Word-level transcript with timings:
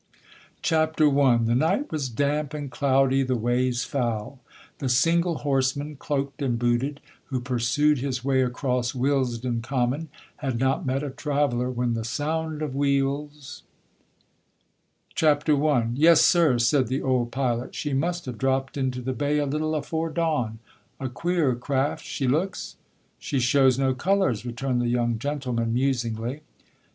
CHAPTER 0.63 1.15
I 1.19 1.37
The 1.37 1.53
night 1.53 1.91
was 1.91 2.09
damp 2.09 2.55
and 2.55 2.71
cloudy, 2.71 3.21
the 3.21 3.35
ways 3.35 3.83
foul. 3.83 4.39
The 4.79 4.89
single 4.89 5.37
horseman, 5.37 5.95
cloaked 5.95 6.41
and 6.41 6.57
booted, 6.57 7.01
who 7.25 7.39
pursued 7.39 7.99
his 7.99 8.25
way 8.25 8.41
across 8.41 8.95
Willesden 8.95 9.61
Common, 9.61 10.09
had 10.37 10.59
not 10.59 10.87
met 10.87 11.03
a 11.03 11.11
traveller, 11.11 11.69
when 11.69 11.93
the 11.93 12.03
sound 12.03 12.63
of 12.63 12.73
wheels 12.75 13.61
CHAPTER 15.13 15.63
I 15.67 15.89
'Yes, 15.93 16.21
sir,' 16.21 16.57
said 16.57 16.87
the 16.87 17.03
old 17.03 17.31
pilot, 17.31 17.75
'she 17.75 17.93
must 17.93 18.25
have 18.25 18.39
dropped 18.39 18.77
into 18.77 19.03
the 19.03 19.13
bay 19.13 19.37
a 19.37 19.45
little 19.45 19.75
afore 19.75 20.09
dawn. 20.09 20.57
A 20.99 21.09
queer 21.09 21.53
craft 21.53 22.03
she 22.03 22.27
looks.' 22.27 22.75
'She 23.19 23.37
shows 23.39 23.77
no 23.77 23.93
colours,' 23.93 24.47
returned 24.47 24.81
the 24.81 24.87
young 24.87 25.19
gentleman, 25.19 25.75
musingly. 25.75 26.41